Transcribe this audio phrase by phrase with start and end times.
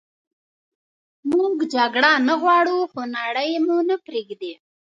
[1.31, 4.53] موږ جګړه نه غواړو خو نړئ مو نه پریږدي